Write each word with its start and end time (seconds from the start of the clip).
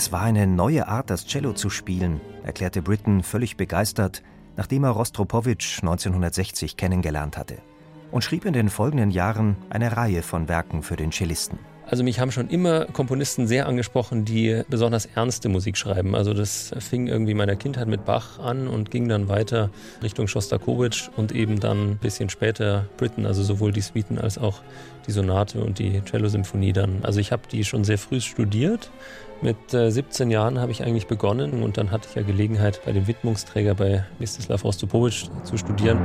Es 0.00 0.12
war 0.12 0.22
eine 0.22 0.46
neue 0.46 0.88
Art, 0.88 1.10
das 1.10 1.26
Cello 1.26 1.52
zu 1.52 1.68
spielen, 1.68 2.22
erklärte 2.42 2.80
Britton 2.80 3.22
völlig 3.22 3.58
begeistert, 3.58 4.22
nachdem 4.56 4.84
er 4.84 4.92
Rostropowitsch 4.92 5.80
1960 5.82 6.78
kennengelernt 6.78 7.36
hatte 7.36 7.58
und 8.10 8.24
schrieb 8.24 8.46
in 8.46 8.54
den 8.54 8.70
folgenden 8.70 9.10
Jahren 9.10 9.56
eine 9.68 9.98
Reihe 9.98 10.22
von 10.22 10.48
Werken 10.48 10.82
für 10.82 10.96
den 10.96 11.12
Cellisten. 11.12 11.58
Also 11.90 12.04
mich 12.04 12.20
haben 12.20 12.30
schon 12.30 12.48
immer 12.48 12.84
Komponisten 12.84 13.48
sehr 13.48 13.66
angesprochen, 13.66 14.24
die 14.24 14.62
besonders 14.68 15.06
ernste 15.06 15.48
Musik 15.48 15.76
schreiben. 15.76 16.14
Also 16.14 16.32
das 16.32 16.72
fing 16.78 17.08
irgendwie 17.08 17.34
meiner 17.34 17.56
Kindheit 17.56 17.88
mit 17.88 18.04
Bach 18.04 18.38
an 18.38 18.68
und 18.68 18.92
ging 18.92 19.08
dann 19.08 19.28
weiter 19.28 19.70
Richtung 20.00 20.28
Schostakowitsch 20.28 21.08
und 21.16 21.32
eben 21.32 21.58
dann 21.58 21.92
ein 21.92 21.96
bisschen 21.96 22.30
später 22.30 22.86
Britten, 22.96 23.26
also 23.26 23.42
sowohl 23.42 23.72
die 23.72 23.80
Suiten 23.80 24.18
als 24.18 24.38
auch 24.38 24.60
die 25.08 25.10
Sonate 25.10 25.60
und 25.60 25.80
die 25.80 26.00
Cello-Symphonie 26.04 26.72
dann. 26.72 27.00
Also 27.02 27.18
ich 27.18 27.32
habe 27.32 27.42
die 27.50 27.64
schon 27.64 27.82
sehr 27.82 27.98
früh 27.98 28.20
studiert. 28.20 28.90
Mit 29.42 29.56
17 29.70 30.30
äh, 30.30 30.34
Jahren 30.34 30.60
habe 30.60 30.70
ich 30.70 30.84
eigentlich 30.84 31.08
begonnen 31.08 31.64
und 31.64 31.76
dann 31.76 31.90
hatte 31.90 32.06
ich 32.08 32.14
ja 32.14 32.22
Gelegenheit, 32.22 32.80
bei 32.84 32.92
dem 32.92 33.08
Widmungsträger 33.08 33.74
bei 33.74 34.04
Mstislav 34.20 34.62
Rostropowitsch 34.62 35.24
zu 35.42 35.56
studieren. 35.56 35.98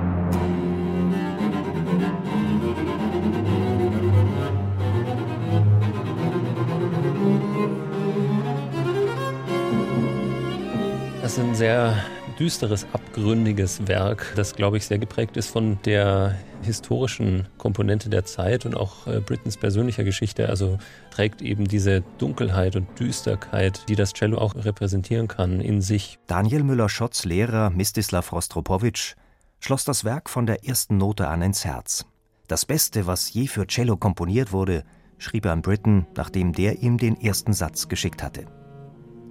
Das 11.25 11.39
ist 11.39 11.43
ein 11.43 11.55
sehr 11.55 11.97
düsteres, 12.37 12.85
abgründiges 12.93 13.87
Werk, 13.87 14.33
das, 14.35 14.55
glaube 14.55 14.77
ich, 14.77 14.85
sehr 14.85 14.99
geprägt 14.99 15.37
ist 15.37 15.47
von 15.49 15.79
der 15.83 16.35
historischen 16.61 17.47
Komponente 17.57 18.11
der 18.11 18.25
Zeit 18.25 18.67
und 18.67 18.77
auch 18.77 19.07
äh, 19.07 19.21
Brittens 19.21 19.57
persönlicher 19.57 20.03
Geschichte. 20.03 20.49
Also 20.49 20.77
trägt 21.09 21.41
eben 21.41 21.67
diese 21.67 22.03
Dunkelheit 22.19 22.75
und 22.75 22.99
Düsterkeit, 22.99 23.89
die 23.89 23.95
das 23.95 24.13
Cello 24.13 24.37
auch 24.37 24.53
repräsentieren 24.53 25.27
kann, 25.27 25.61
in 25.61 25.81
sich. 25.81 26.19
Daniel 26.27 26.61
Müller-Schotts 26.61 27.25
Lehrer 27.25 27.71
Mstislav 27.71 28.31
Rostropowitsch 28.31 29.15
schloss 29.59 29.83
das 29.83 30.05
Werk 30.05 30.29
von 30.29 30.45
der 30.45 30.63
ersten 30.63 30.97
Note 30.97 31.27
an 31.27 31.41
ins 31.41 31.65
Herz. 31.65 32.05
Das 32.47 32.67
Beste, 32.67 33.07
was 33.07 33.33
je 33.33 33.47
für 33.47 33.65
Cello 33.65 33.97
komponiert 33.97 34.51
wurde, 34.51 34.83
schrieb 35.17 35.45
er 35.45 35.53
an 35.53 35.63
Britten, 35.63 36.05
nachdem 36.15 36.53
der 36.53 36.83
ihm 36.83 36.99
den 36.99 37.19
ersten 37.19 37.53
Satz 37.53 37.87
geschickt 37.87 38.21
hatte. 38.21 38.45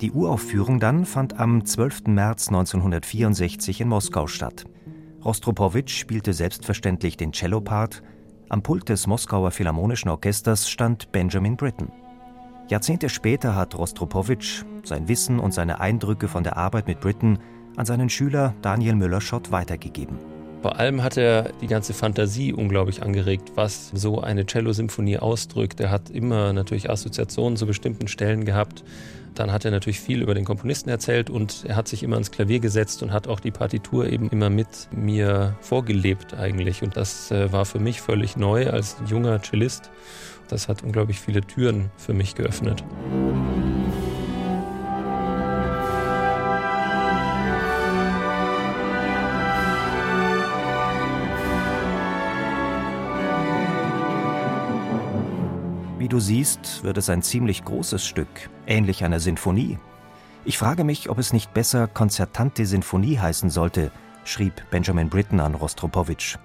Die 0.04 0.12
Uraufführung 0.12 0.80
dann 0.80 1.06
fand 1.06 1.40
am 1.40 1.64
12. 1.64 2.08
März 2.08 2.48
1964 2.48 3.80
in 3.80 3.88
Moskau 3.88 4.26
statt. 4.26 4.66
Rostropowitsch 5.24 5.96
spielte 5.96 6.34
selbstverständlich 6.34 7.16
den 7.16 7.32
Cellopart. 7.32 8.02
Am 8.50 8.62
Pult 8.62 8.90
des 8.90 9.06
Moskauer 9.06 9.50
Philharmonischen 9.50 10.10
Orchesters 10.10 10.68
stand 10.68 11.10
Benjamin 11.10 11.56
Britten. 11.56 11.90
Jahrzehnte 12.68 13.08
später 13.08 13.54
hat 13.56 13.78
Rostropowitsch 13.78 14.64
sein 14.82 15.08
Wissen 15.08 15.38
und 15.38 15.54
seine 15.54 15.80
Eindrücke 15.80 16.28
von 16.28 16.44
der 16.44 16.58
Arbeit 16.58 16.86
mit 16.86 17.00
Britten 17.00 17.38
an 17.76 17.86
seinen 17.86 18.10
Schüler 18.10 18.52
Daniel 18.60 18.96
Müller-Schott 18.96 19.52
weitergegeben. 19.52 20.18
Vor 20.64 20.78
allem 20.78 21.02
hat 21.02 21.18
er 21.18 21.50
die 21.60 21.66
ganze 21.66 21.92
Fantasie 21.92 22.54
unglaublich 22.54 23.02
angeregt, 23.02 23.52
was 23.54 23.90
so 23.92 24.22
eine 24.22 24.46
Cello-Symphonie 24.46 25.18
ausdrückt. 25.18 25.78
Er 25.78 25.90
hat 25.90 26.08
immer 26.08 26.54
natürlich 26.54 26.88
Assoziationen 26.88 27.58
zu 27.58 27.66
bestimmten 27.66 28.08
Stellen 28.08 28.46
gehabt. 28.46 28.82
Dann 29.34 29.52
hat 29.52 29.66
er 29.66 29.70
natürlich 29.70 30.00
viel 30.00 30.22
über 30.22 30.32
den 30.32 30.46
Komponisten 30.46 30.88
erzählt 30.88 31.28
und 31.28 31.66
er 31.68 31.76
hat 31.76 31.86
sich 31.86 32.02
immer 32.02 32.16
ans 32.16 32.30
Klavier 32.30 32.60
gesetzt 32.60 33.02
und 33.02 33.12
hat 33.12 33.28
auch 33.28 33.40
die 33.40 33.50
Partitur 33.50 34.06
eben 34.06 34.30
immer 34.30 34.48
mit 34.48 34.88
mir 34.90 35.54
vorgelebt 35.60 36.32
eigentlich. 36.32 36.82
Und 36.82 36.96
das 36.96 37.30
äh, 37.30 37.52
war 37.52 37.66
für 37.66 37.78
mich 37.78 38.00
völlig 38.00 38.38
neu 38.38 38.70
als 38.70 38.96
junger 39.06 39.42
Cellist. 39.42 39.90
Das 40.48 40.68
hat 40.68 40.82
unglaublich 40.82 41.20
viele 41.20 41.42
Türen 41.42 41.90
für 41.98 42.14
mich 42.14 42.36
geöffnet. 42.36 42.82
Du 56.14 56.20
siehst, 56.20 56.84
wird 56.84 56.96
es 56.96 57.10
ein 57.10 57.22
ziemlich 57.22 57.64
großes 57.64 58.06
Stück, 58.06 58.28
ähnlich 58.68 59.02
einer 59.02 59.18
Sinfonie. 59.18 59.78
Ich 60.44 60.58
frage 60.58 60.84
mich, 60.84 61.10
ob 61.10 61.18
es 61.18 61.32
nicht 61.32 61.52
besser 61.52 61.88
Konzertante 61.88 62.66
Sinfonie 62.66 63.18
heißen 63.18 63.50
sollte, 63.50 63.90
schrieb 64.22 64.62
Benjamin 64.70 65.08
Britten 65.08 65.40
an 65.40 65.56
Rostropowitsch. 65.56 66.36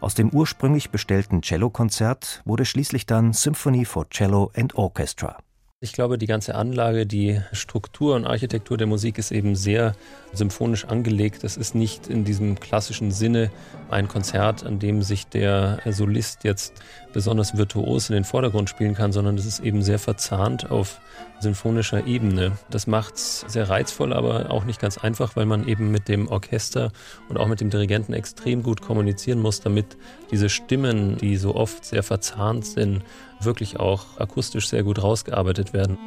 Aus 0.00 0.16
dem 0.16 0.30
ursprünglich 0.30 0.90
bestellten 0.90 1.44
Cellokonzert 1.44 2.42
wurde 2.44 2.64
schließlich 2.64 3.06
dann 3.06 3.32
Symphony 3.32 3.84
for 3.84 4.10
Cello 4.10 4.50
and 4.56 4.74
Orchestra. 4.74 5.38
Ich 5.84 5.92
glaube, 5.92 6.18
die 6.18 6.26
ganze 6.26 6.54
Anlage, 6.54 7.06
die 7.06 7.40
Struktur 7.52 8.16
und 8.16 8.26
Architektur 8.26 8.78
der 8.78 8.86
Musik 8.86 9.18
ist 9.18 9.30
eben 9.30 9.54
sehr 9.54 9.94
symphonisch 10.32 10.86
angelegt. 10.86 11.44
Das 11.44 11.56
ist 11.56 11.74
nicht 11.74 12.08
in 12.08 12.24
diesem 12.24 12.58
klassischen 12.58 13.10
Sinne 13.10 13.50
ein 13.90 14.08
Konzert, 14.08 14.64
an 14.64 14.78
dem 14.78 15.02
sich 15.02 15.26
der 15.26 15.80
Solist 15.84 16.42
jetzt 16.42 16.72
besonders 17.14 17.56
virtuos 17.56 18.10
in 18.10 18.14
den 18.14 18.24
Vordergrund 18.24 18.68
spielen 18.68 18.94
kann, 18.94 19.12
sondern 19.12 19.38
es 19.38 19.46
ist 19.46 19.60
eben 19.60 19.82
sehr 19.82 19.98
verzahnt 19.98 20.70
auf 20.70 21.00
sinfonischer 21.40 22.06
Ebene. 22.06 22.52
Das 22.70 22.86
macht 22.86 23.14
es 23.14 23.44
sehr 23.46 23.70
reizvoll, 23.70 24.12
aber 24.12 24.50
auch 24.50 24.64
nicht 24.64 24.80
ganz 24.80 24.98
einfach, 24.98 25.36
weil 25.36 25.46
man 25.46 25.66
eben 25.66 25.90
mit 25.90 26.08
dem 26.08 26.28
Orchester 26.28 26.92
und 27.28 27.38
auch 27.38 27.46
mit 27.46 27.60
dem 27.60 27.70
Dirigenten 27.70 28.12
extrem 28.12 28.62
gut 28.62 28.82
kommunizieren 28.82 29.40
muss, 29.40 29.60
damit 29.60 29.96
diese 30.30 30.48
Stimmen, 30.48 31.16
die 31.16 31.36
so 31.36 31.54
oft 31.54 31.84
sehr 31.84 32.02
verzahnt 32.02 32.66
sind, 32.66 33.02
wirklich 33.40 33.78
auch 33.78 34.18
akustisch 34.18 34.68
sehr 34.68 34.82
gut 34.82 35.02
rausgearbeitet 35.02 35.72
werden. 35.72 35.98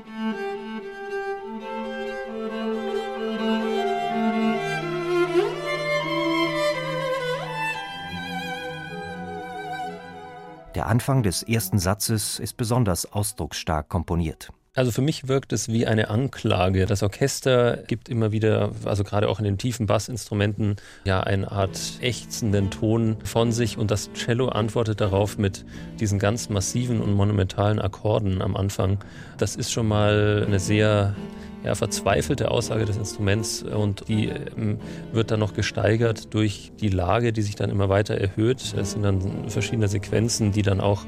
Der 10.75 10.88
Anfang 10.88 11.23
des 11.23 11.44
ersten 11.44 11.79
Satzes 11.79 12.39
ist 12.39 12.57
besonders 12.57 13.11
ausdrucksstark 13.11 13.89
komponiert. 13.89 14.51
Also 14.78 14.91
für 14.91 15.01
mich 15.01 15.28
wirkt 15.28 15.53
es 15.53 15.69
wie 15.69 15.88
eine 15.88 16.11
Anklage. 16.11 16.85
Das 16.85 17.01
Orchester 17.01 17.78
gibt 17.78 18.09
immer 18.09 18.31
wieder, 18.31 18.69
also 18.85 19.03
gerade 19.03 19.27
auch 19.27 19.39
in 19.39 19.45
den 19.45 19.57
tiefen 19.57 19.88
Bassinstrumenten, 19.88 20.75
ja 21.03 21.19
eine 21.22 21.51
Art 21.51 21.79
ächzenden 22.01 22.69
Ton 22.69 23.17
von 23.23 23.51
sich 23.51 23.79
und 23.79 23.89
das 23.89 24.13
Cello 24.13 24.50
antwortet 24.50 25.01
darauf 25.01 25.39
mit 25.39 25.66
diesen 26.00 26.19
ganz 26.19 26.50
massiven 26.50 27.01
und 27.01 27.13
monumentalen 27.13 27.79
Akkorden 27.79 28.39
am 28.39 28.56
Anfang. 28.56 29.00
Das 29.39 29.56
ist 29.56 29.72
schon 29.72 29.88
mal 29.88 30.44
eine 30.45 30.59
sehr 30.59 31.16
ja, 31.63 31.75
verzweifelte 31.75 32.51
Aussage 32.51 32.85
des 32.85 32.97
Instruments 32.97 33.63
und 33.63 34.07
die 34.07 34.28
ähm, 34.28 34.79
wird 35.12 35.31
dann 35.31 35.40
noch 35.40 35.53
gesteigert 35.53 36.34
durch 36.34 36.72
die 36.79 36.90
Lage, 36.90 37.34
die 37.34 37.41
sich 37.41 37.56
dann 37.56 37.69
immer 37.69 37.90
weiter 37.90 38.16
erhöht. 38.16 38.73
Es 38.78 38.91
sind 38.91 39.03
dann 39.03 39.50
verschiedene 39.50 39.88
Sequenzen, 39.88 40.51
die 40.51 40.62
dann 40.62 40.79
auch 40.79 41.06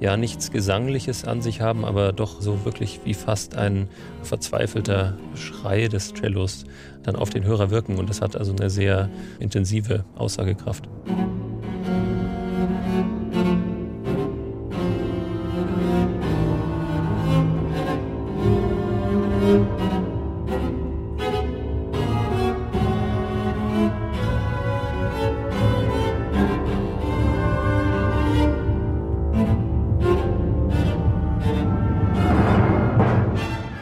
ja 0.00 0.16
nichts 0.16 0.50
Gesangliches 0.50 1.24
an 1.24 1.40
sich 1.40 1.60
haben, 1.60 1.84
aber 1.84 2.12
doch 2.12 2.40
so 2.40 2.64
wirklich 2.64 3.00
wie 3.04 3.14
fast 3.14 3.56
ein 3.56 3.88
verzweifelter 4.22 5.16
Schrei 5.34 5.88
des 5.88 6.12
Cellos 6.14 6.64
dann 7.02 7.16
auf 7.16 7.30
den 7.30 7.44
Hörer 7.44 7.70
wirken 7.70 7.98
und 7.98 8.08
das 8.08 8.20
hat 8.20 8.36
also 8.36 8.52
eine 8.52 8.70
sehr 8.70 9.08
intensive 9.38 10.04
Aussagekraft. 10.16 10.88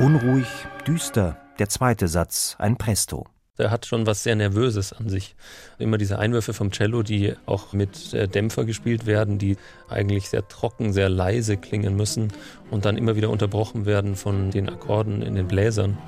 Unruhig, 0.01 0.47
düster, 0.87 1.37
der 1.59 1.69
zweite 1.69 2.09
Satz, 2.09 2.57
ein 2.59 2.79
Presto. 2.79 3.27
Der 3.59 3.71
hat 3.71 3.85
schon 3.85 4.07
was 4.07 4.23
sehr 4.23 4.35
Nervöses 4.35 4.95
an 4.95 5.11
sich. 5.11 5.37
Immer 5.79 5.99
diese 5.99 6.19
Einwürfe 6.19 6.55
vom 6.55 6.71
Cello, 6.71 7.03
die 7.03 7.35
auch 7.45 7.75
mit 7.75 8.15
äh, 8.15 8.27
Dämpfer 8.27 8.65
gespielt 8.65 9.05
werden, 9.05 9.37
die 9.37 9.59
eigentlich 9.91 10.31
sehr 10.31 10.49
trocken, 10.49 10.95
sehr 10.95 11.11
leise 11.11 11.59
klingen 11.59 11.97
müssen 11.97 12.33
und 12.71 12.87
dann 12.87 12.97
immer 12.97 13.15
wieder 13.15 13.29
unterbrochen 13.29 13.85
werden 13.85 14.17
von 14.17 14.51
den 14.51 14.71
Akkorden 14.71 15.21
in 15.21 15.35
den 15.35 15.47
Bläsern. 15.47 15.99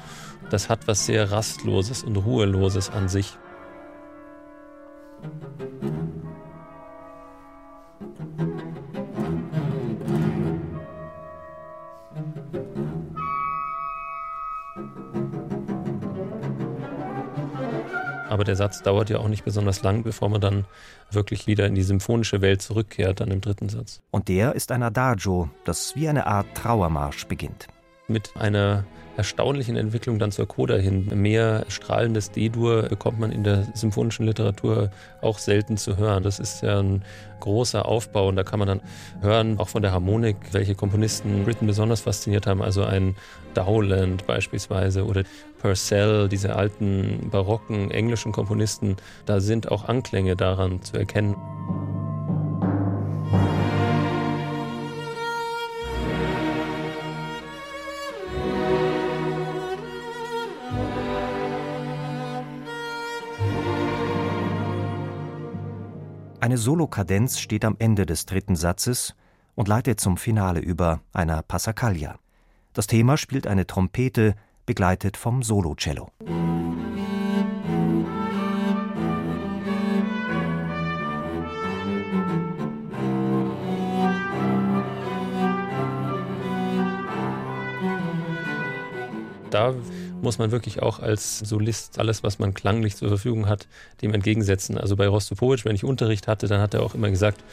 Das 0.48 0.70
hat 0.70 0.88
was 0.88 1.04
sehr 1.04 1.30
Rastloses 1.30 2.02
und 2.02 2.16
Ruheloses 2.16 2.88
an 2.88 3.10
sich. 3.10 3.36
Aber 18.32 18.44
der 18.44 18.56
Satz 18.56 18.80
dauert 18.80 19.10
ja 19.10 19.18
auch 19.18 19.28
nicht 19.28 19.44
besonders 19.44 19.82
lang, 19.82 20.04
bevor 20.04 20.30
man 20.30 20.40
dann 20.40 20.64
wirklich 21.10 21.46
wieder 21.46 21.66
in 21.66 21.74
die 21.74 21.82
symphonische 21.82 22.40
Welt 22.40 22.62
zurückkehrt, 22.62 23.20
dann 23.20 23.30
im 23.30 23.42
dritten 23.42 23.68
Satz. 23.68 24.00
Und 24.10 24.28
der 24.28 24.54
ist 24.54 24.72
ein 24.72 24.82
Adagio, 24.82 25.50
das 25.66 25.94
wie 25.96 26.08
eine 26.08 26.26
Art 26.26 26.46
Trauermarsch 26.54 27.26
beginnt. 27.26 27.68
Mit 28.08 28.32
einer 28.36 28.84
erstaunlichen 29.16 29.76
Entwicklung 29.76 30.18
dann 30.18 30.32
zur 30.32 30.48
Coda 30.48 30.76
hin. 30.76 31.08
Mehr 31.14 31.64
strahlendes 31.68 32.30
D-Dur 32.30 32.84
bekommt 32.84 33.20
man 33.20 33.30
in 33.30 33.44
der 33.44 33.66
symphonischen 33.74 34.26
Literatur 34.26 34.90
auch 35.20 35.38
selten 35.38 35.76
zu 35.76 35.96
hören. 35.96 36.22
Das 36.22 36.38
ist 36.38 36.62
ja 36.62 36.78
ein 36.80 37.04
großer 37.40 37.86
Aufbau 37.86 38.28
und 38.28 38.36
da 38.36 38.44
kann 38.44 38.58
man 38.58 38.68
dann 38.68 38.80
hören, 39.20 39.58
auch 39.58 39.68
von 39.68 39.82
der 39.82 39.92
Harmonik, 39.92 40.36
welche 40.52 40.74
Komponisten 40.74 41.44
Britten 41.44 41.66
besonders 41.66 42.00
fasziniert 42.00 42.46
haben. 42.46 42.62
Also 42.62 42.84
ein 42.84 43.16
Dowland 43.54 44.26
beispielsweise 44.26 45.04
oder 45.04 45.24
Purcell, 45.60 46.28
diese 46.28 46.56
alten 46.56 47.28
barocken 47.30 47.90
englischen 47.90 48.32
Komponisten, 48.32 48.96
da 49.26 49.40
sind 49.40 49.70
auch 49.70 49.88
Anklänge 49.88 50.36
daran 50.36 50.82
zu 50.82 50.96
erkennen. 50.96 51.36
Eine 66.42 66.58
Solokadenz 66.58 67.38
steht 67.38 67.64
am 67.64 67.76
Ende 67.78 68.04
des 68.04 68.26
dritten 68.26 68.56
Satzes 68.56 69.14
und 69.54 69.68
leitet 69.68 70.00
zum 70.00 70.16
Finale 70.16 70.58
über, 70.58 71.00
einer 71.12 71.40
Passacaglia. 71.40 72.18
Das 72.72 72.88
Thema 72.88 73.16
spielt 73.16 73.46
eine 73.46 73.64
Trompete, 73.64 74.34
begleitet 74.66 75.16
vom 75.16 75.44
Solocello. 75.44 76.10
Da 89.50 89.74
muss 90.22 90.38
man 90.38 90.50
wirklich 90.50 90.80
auch 90.82 91.00
als 91.00 91.40
Solist 91.40 91.98
alles, 91.98 92.22
was 92.22 92.38
man 92.38 92.54
klanglich 92.54 92.96
zur 92.96 93.08
Verfügung 93.08 93.48
hat, 93.48 93.66
dem 94.00 94.14
entgegensetzen. 94.14 94.78
Also 94.78 94.96
bei 94.96 95.06
Rostropowitsch, 95.08 95.64
wenn 95.64 95.74
ich 95.74 95.84
Unterricht 95.84 96.28
hatte, 96.28 96.46
dann 96.46 96.60
hat 96.60 96.74
er 96.74 96.82
auch 96.82 96.94
immer 96.94 97.10
gesagt, 97.10 97.44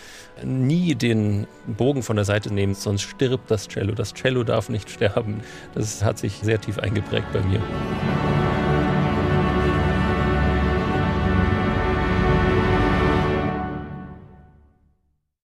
nie 0.44 0.96
den 0.96 1.48
Bogen 1.68 2.04
von 2.04 2.16
der 2.16 2.26
Seite 2.26 2.54
nehmen, 2.54 2.76
sonst 2.76 3.02
stirbt 3.02 3.50
das 3.52 3.68
Cello. 3.68 3.94
Das 3.94 4.14
Cello 4.14 4.44
darf 4.44 4.70
nicht 4.70 4.90
sterben. 4.90 5.42
Das 5.74 6.04
hat 6.04 6.20
sich 6.20 6.34
sehr 6.42 6.62
tief 6.62 6.80
eingeprägt 6.80 7.28
bei 7.34 7.42
mir. 7.42 7.62